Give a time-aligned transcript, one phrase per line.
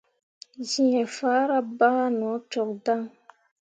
[0.69, 3.01] Geefahra ɓah no cok dan.